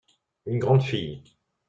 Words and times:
Une 0.47 0.57
grande 0.57 0.81
fille. 0.81 1.21